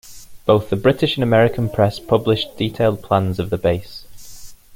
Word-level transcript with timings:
Both 0.47 0.71
the 0.71 0.77
British 0.77 1.15
and 1.15 1.23
American 1.23 1.69
press 1.69 1.99
published 1.99 2.57
detailed 2.57 3.03
plans 3.03 3.37
of 3.37 3.51
the 3.51 3.57
base. 3.59 4.55